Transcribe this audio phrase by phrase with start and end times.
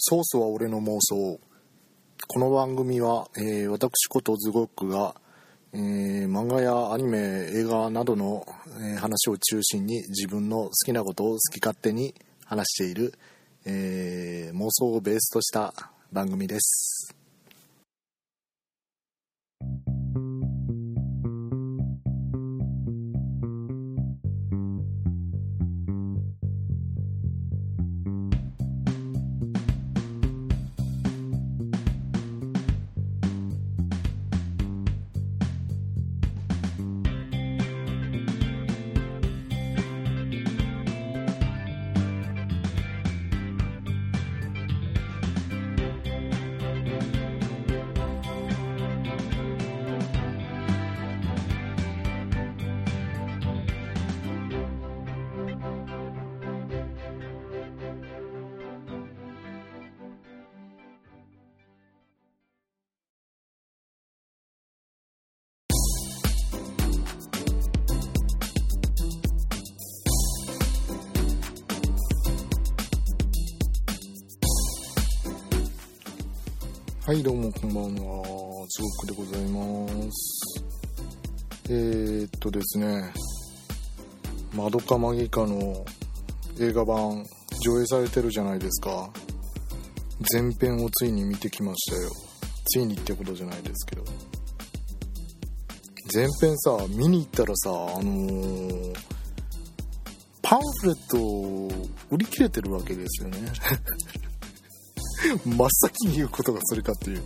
[0.00, 1.40] ソースは俺の妄想。
[2.28, 5.16] この番組は、えー私ことズゴックが、
[5.72, 8.46] えー漫画やアニメ映画などの、
[8.80, 12.14] えー話を中心に自分の好きなことを好き勝手に
[12.44, 13.12] 話している、
[13.64, 15.74] え妄想をベースとした
[16.12, 17.16] 番組です。
[77.08, 78.66] はいどうもこんばんは。
[78.68, 80.62] ズゴックでございます。
[81.70, 83.14] えー、っとですね
[84.54, 85.86] 「まどかマギカ」の
[86.60, 87.24] 映画版
[87.64, 89.08] 上映されてるじゃないですか。
[90.30, 92.10] 前編をついに見てきましたよ。
[92.66, 94.04] ついにってことじゃないですけど。
[96.14, 98.98] 前編さ見に行ったらさあのー
[100.42, 101.74] パンフレット
[102.10, 103.38] 売り切れてるわけですよね。
[105.44, 107.22] 真っ先に言うことがそれかっていう。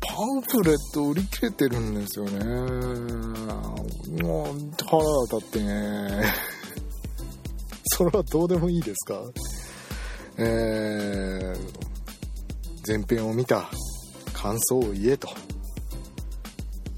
[0.00, 2.44] パンフレット売り切れてるんですよね。
[4.22, 4.46] もう
[4.84, 6.24] 腹が立ってね。
[7.96, 9.20] それはどうでもいいですか？
[10.38, 11.56] えー、
[12.86, 13.70] 前編を見た。
[14.32, 15.28] 感想を言えと。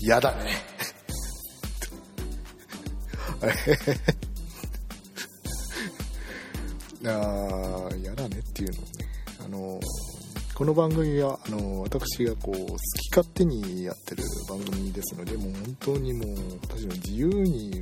[0.00, 0.52] 嫌だね。
[7.04, 8.78] あー嫌だねっていうの。
[9.48, 9.80] あの
[10.54, 17.72] この番組はあの私がこう好き勝手にやってる番組ですのでもう本当にもう私の自由に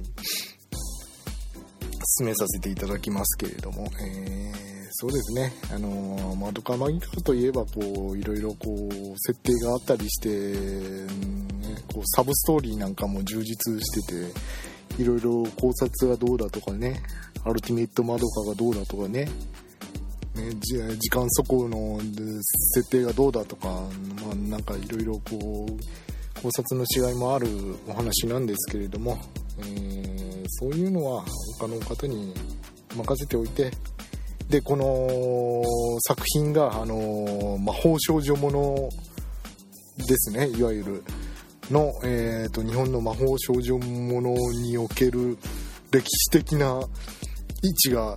[2.18, 5.52] 進めさせていただきますけれども、えーそうですね。
[5.74, 14.32] あのマドカマギカといえばこういろいろこう設定があったりして、ね、こうサブストーリーなんかも充実して
[14.94, 17.02] ていろいろ考察がどうだとかね
[17.44, 19.28] アルティメットマドカがどうだとかね
[20.60, 27.48] 時間速報の設定がどうだとか、まあ、なんかいろいろこう考察の違いもある
[27.88, 29.18] お話なんですけれども、
[29.58, 30.16] えー
[30.48, 31.24] そういうのは
[31.58, 32.34] 他の方に
[32.94, 33.70] 任せておいて
[34.48, 35.62] でこの
[36.06, 38.88] 作品が、あの魔法少女もの
[40.06, 41.04] ですねいわゆる
[41.70, 45.36] の、えー、と日本の魔法少女ものにおける
[45.90, 46.80] 歴史的な
[47.62, 48.14] 位置が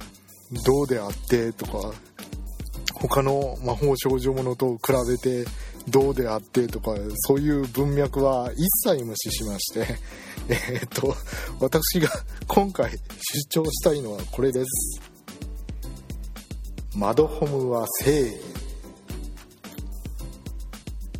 [0.65, 1.93] どうであってとか
[2.99, 5.45] 他の魔法少女ものと比べて
[5.87, 9.87] どうであってとかそういう文脈は一切無視しまして
[10.49, 11.15] えっと
[11.59, 12.09] 私が
[12.47, 15.01] 今回主張したいのはこれです
[16.95, 18.49] マドホムは正義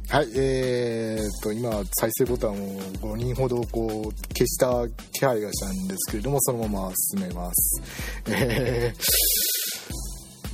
[0.10, 1.70] はい、えー、っと、今、
[2.00, 7.82] 再生ボタンを5人ほどこう、消した気配がしたんですけれども、そのまま進めます。
[8.26, 9.02] えー、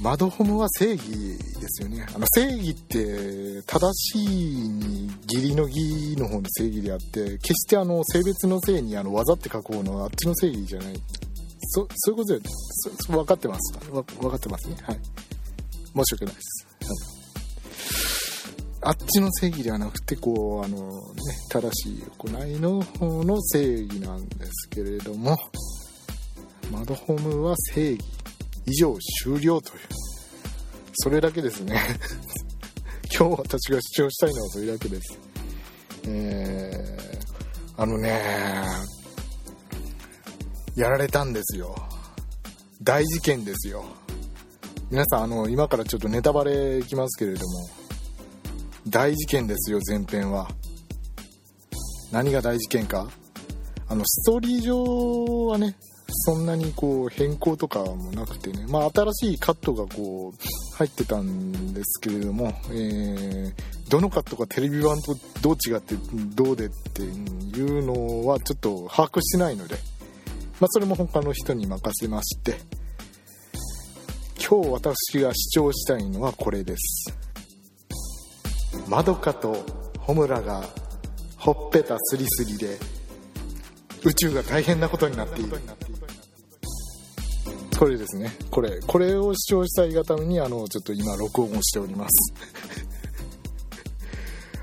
[0.02, 2.06] マドホムは正義ですよね。
[2.14, 4.28] あの、正義って、正しい
[4.70, 11.02] に義理の義の方の正義であって、決してあの、性別の性にあの、技って書く方のあっちの正義じゃない。
[11.68, 14.76] そ、そういうことで、そそ分かってますわ分かってますね。
[14.82, 15.00] はい。
[15.96, 16.68] 申し訳ないです。
[16.82, 17.16] はい
[18.88, 20.92] あっちの正義ではなくて、こう、あの、ね、
[21.50, 25.36] 正しい行いの方の正義なんですけれども、
[26.72, 28.04] マドホームは正義。
[28.66, 29.80] 以上終了という。
[30.94, 31.82] それだけですね。
[33.18, 35.20] 今日私が主張したいのはそれだけです。
[36.08, 38.22] えー、あのね、
[40.76, 41.76] やられたんですよ。
[42.82, 43.86] 大事件ですよ。
[44.92, 47.86] 皆さん、あの、今からちょっとネタバレいきますけれども、
[48.88, 50.48] 大事件ですよ前編は
[52.12, 53.10] 何が大事件か
[53.88, 55.76] あのストーリー上はね
[56.18, 58.66] そんなにこう変更とかもなくてね。
[58.68, 65.96] まあ新しいカットがこう入ってたんですけれども、えーどのカットがテレビ版とどう違って
[66.34, 69.76] どうでっていうのはちょっと把握してないので、
[70.60, 72.58] まあ、それも他の人に任せまして
[74.48, 77.18] 今日私が主張したいのはこれです。
[78.88, 79.66] まどかと
[80.00, 80.64] 穂村が
[81.38, 82.78] ほっぺたスリスリで
[84.04, 85.60] 宇宙が大変なことになっている。
[87.78, 88.32] これですね。
[88.50, 92.34] これこれを主張したいがためにあのちょっと今録音をしております。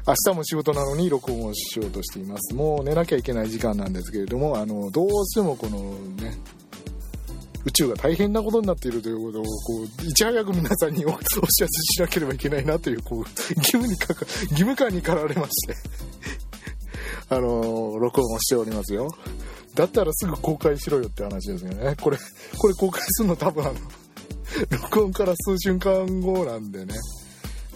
[0.06, 2.54] 明日も仕事なのに録音をしようとしています。
[2.54, 6.36] もう寝なきゃいけない時間なんですけれどもあのどうしてもこのね
[7.64, 13.18] 宇宙が大変なことになっているということをこういち早く皆さんに お知らせしなければいけないなというこう
[13.56, 15.76] 義務にかか義務感に駆られまして。
[17.28, 19.08] あの録音をしておりますよ。
[19.74, 21.96] だったらすぐ公開しろよって話ですよね。
[22.00, 22.18] これ
[22.58, 23.74] これ公開するの多分あの
[24.82, 26.94] 録音から数瞬間後なんでね、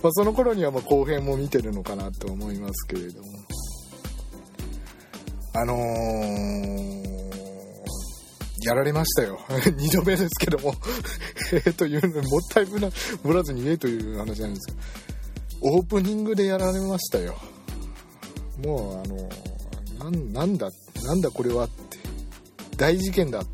[0.03, 3.29] まあ、その頃にはま後編も見てるのかなと思いますけれども。
[5.55, 7.07] あのー
[8.67, 9.39] やられましたよ。
[9.49, 10.75] 2度目ですけども。
[11.53, 12.91] えというのもったいぶな
[13.23, 14.67] ぶらずに言えという話なんです。
[14.67, 17.37] けど、オープニングでやられましたよ。
[18.65, 20.69] もう、あのー、なんなんだ、
[21.05, 21.99] なんだこれはって。
[22.77, 23.51] 大事件だって。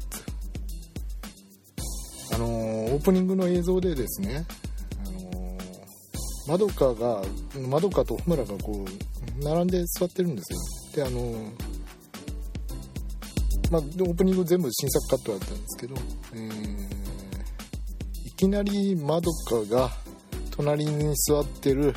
[2.35, 4.45] あの、オープニングの映像でですね、
[5.07, 5.59] あの、
[6.49, 7.23] まどかが、
[7.69, 10.59] まどかと穂村がこう、並んで座ってるんですよ。
[10.97, 11.53] で、あの、
[13.71, 15.95] まあ、オープニング全部新作カットだったんですけど、
[16.35, 19.91] えー、いきなりまどかが
[20.51, 21.95] 隣に座ってる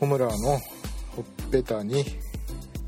[0.00, 0.32] ホムラの
[1.14, 2.04] ほっぺたに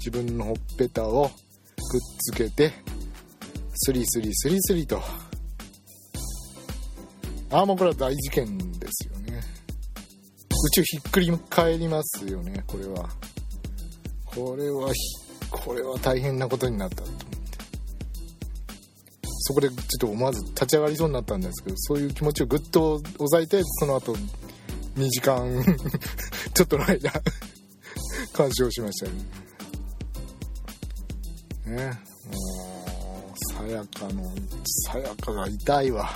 [0.05, 2.75] 自分のほっぺたをくっつけて
[3.73, 5.01] スリスリスリスリと。
[7.51, 9.41] ああもうこれは大事件ですよね。
[10.51, 13.09] 宇宙ひっくり返りますよねこれは。
[14.27, 14.93] これは
[15.51, 17.05] これは大変なことになったと
[19.23, 24.15] そこでちょっと思わず立ち上がりそうになったんですけどそういう気持ちをぐっと抑えてその後
[24.97, 25.65] 2時間
[26.53, 27.11] ちょっとの間
[28.35, 29.44] 鑑賞しましたね。
[31.67, 31.99] ね。
[32.31, 34.25] もうさやかの
[34.91, 36.11] さやかが痛いわ。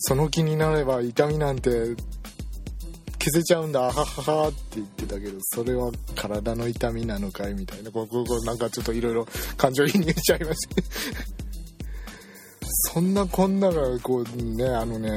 [0.00, 3.80] その気になれば痛みなんて消せちゃうんだ。
[3.80, 7.90] あはははって言ってたけどそれは体の痛みなのかいみたいな。
[7.90, 10.82] こうこうこうなんかちょっといろいろ感情移入しちゃいました
[12.92, 15.10] そんなこんながこうねあのね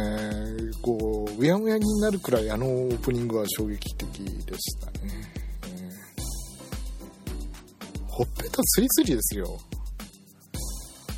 [0.82, 5.32] こううやむやになるくらいあのオープニングは衝撃的でしたね、
[8.12, 9.58] ほっぺたスリスリですよ。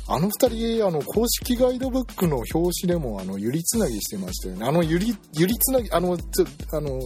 [0.06, 7.00] あの二人あの公式ガイドブックの表紙でもあのゆりつなぎしてましたよねあのゆりゆりつなぎあのちょあの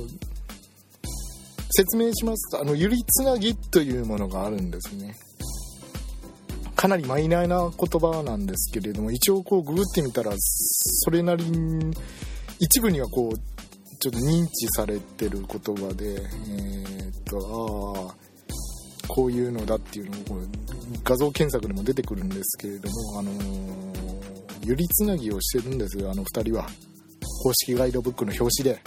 [1.70, 5.14] 説明しますとあのゆりつなぎというものがあるんですね。
[6.74, 11.92] かなりマイナーな言葉なんですけれども一応こうググってみたらそれなりに
[12.60, 13.38] 一部にはこう
[13.98, 17.77] ちょっと認知されてる言葉でえー、っとああ
[19.08, 20.46] こういうのだっていうのをこう
[21.02, 23.38] 画像検索でも出てくるんですけれどもあのー、
[24.62, 26.68] ゆりつなぎをしてるんですよあの2人は。
[27.42, 28.80] 公式ガイドブックの表紙で。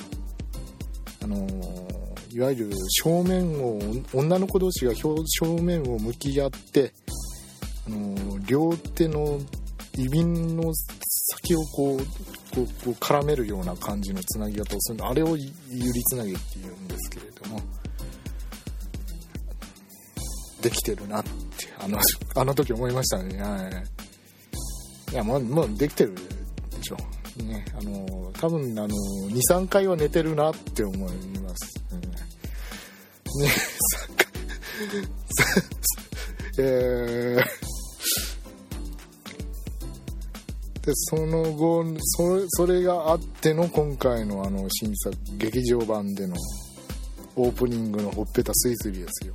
[1.23, 2.71] あのー、いわゆる
[3.03, 3.79] 正面を
[4.13, 5.15] 女の子同士が正
[5.61, 6.93] 面を向き合って
[7.87, 9.39] あの両手の
[9.97, 11.99] 指の先をこう
[12.55, 15.45] こうこう絡めるような感じのつなぎ方をするのあれをゆ
[15.93, 17.30] りつなぎっていうんですけれど
[20.61, 21.29] できてるなって
[21.79, 21.99] あの
[22.35, 23.41] あの時思いましたね。
[23.41, 25.13] はい。
[25.13, 26.21] いやもうもうできてるで
[26.83, 26.97] しょ
[27.43, 27.65] ね。
[27.77, 28.95] あの多分あの
[29.29, 30.99] 23回は寝てるなって思い
[31.39, 32.07] ます、うん、ね
[36.57, 37.71] えー。
[40.85, 46.35] でその後それそれがあっての今回のあの新作劇場版での
[47.35, 49.33] オープニングのほっぺたスイスリですよ。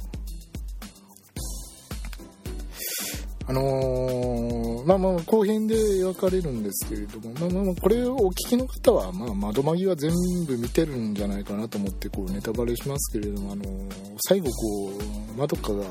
[3.49, 10.13] あのー、まあまあ後編で描かれるんですけれどもまあまあまあこれをお聞きの方はまあ窓まぎは全
[10.47, 13.91] 部見てるんじゃないかなと思ってこうネタバレしますけれどもあのー、
[14.29, 14.93] 最後こ
[15.37, 15.85] うまどかが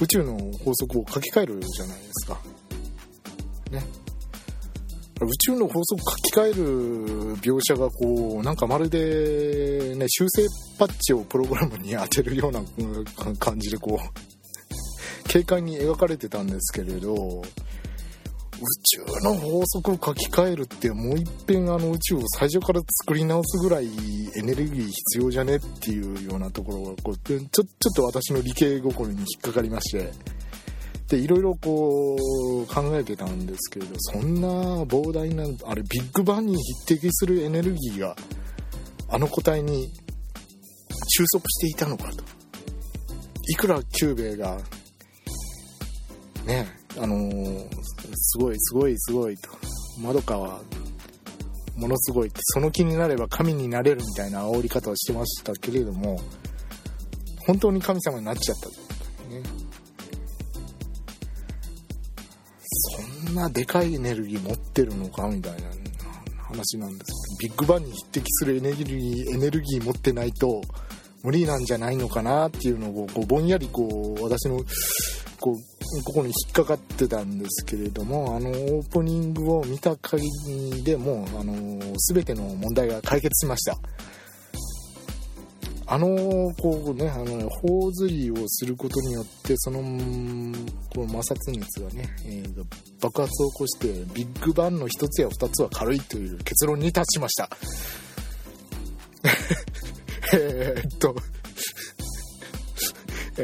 [0.00, 2.38] 宇宙の法則を書き換えるじゃないですか。
[3.70, 3.82] ね。
[5.22, 10.46] 宇宙の法則書き換える描写がこうなんかまるで、ね、修正
[10.78, 12.60] パッチをプログラムに当てるような
[13.38, 14.35] 感じでこう
[15.26, 17.42] 軽快に描かれてたんですけれど
[18.56, 23.88] 宇宙の法則を書き換えるってもういっぺんあの宇宙を最初から作り直すぐらい
[24.36, 30.12] エネルギー必要じゃねっていうようなところがこうちょちょっと私の理系心に引っかかりまして。
[31.08, 34.48] でいろいろこう考えてたんですけれどそんな
[34.82, 38.16] 膨大なあれビッグバンに匹敵するエネルギーが
[39.08, 39.88] あの個体に
[41.08, 42.24] 収束していたのかと。
[43.48, 44.58] いくらキューベが
[46.46, 46.66] ね。
[46.98, 47.68] あのー、
[48.14, 49.50] すごいすごいすごいと。
[50.00, 50.60] まどかは
[51.76, 56.18] ものすごいってその気になれば神になれるみたいな煽り方をしてましたけれども
[57.46, 59.42] 本当に神様になっちゃったね。
[62.68, 65.68] そんなでかいエネルギー持ってるのかみたいな
[66.48, 70.62] 話なんですビッグバンに匹敵するエネルギーエネルギー持ってないと
[71.22, 74.58] 無理なんじゃないのかなっていうのをこうぼんやりこう私の
[75.40, 81.54] こうここに引っかかってたんですけれどもあのオープニングを見た限りでもうあの
[82.12, 83.76] 全ての問題が解決しました。
[85.88, 89.78] あのこうねあの頬ずりをすることによってその
[90.92, 92.64] この摩擦熱がね、えー、
[93.00, 97.48] 爆発を起こしてビッグバンの1つや2つは軽いという結論に達しました。
[100.34, 101.14] えっと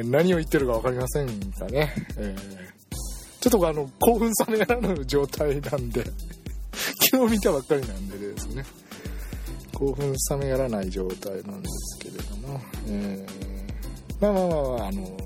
[0.05, 6.05] 何を言ってるか分かりませんかね、えー、ちょっとあの興奮冷めやらぬ状態なんで
[7.13, 8.65] 昨日見たばっかりなんでですね。
[9.73, 15.23] 興奮冷めやらない状態なんですけれども、えー、まあまあまあ、まあ、あの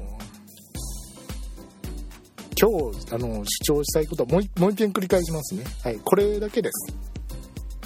[2.58, 5.64] 今日あの主張したいことはもうもう一遍繰り返しますね。
[5.82, 6.94] はいこれだけです。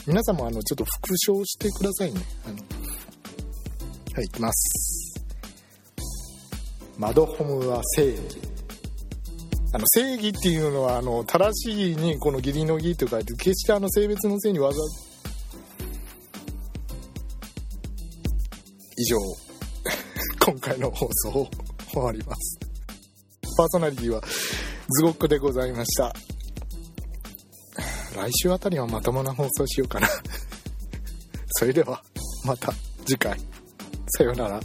[0.07, 2.21] 皆さんもあのちょっと復唱してくださいね。
[2.47, 5.00] あのはいいきます。
[7.01, 8.21] マドホムは正義。
[9.73, 14.79] あの正義っていうのはあの正しいにこの義理の義と書いて決してあの性別の性にわざ
[18.99, 19.17] 以上
[20.45, 21.49] 今回の放送を
[21.91, 22.59] 終わります。
[23.57, 24.21] パーソナリティは
[24.91, 26.15] ズゴックでございました。
[28.15, 30.09] 来週あたりはまともな放送しようかな。
[31.53, 32.03] それでは
[32.45, 32.75] また
[33.07, 33.41] 次回。
[34.19, 34.61] さようなら。